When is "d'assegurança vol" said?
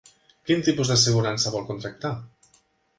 0.93-1.71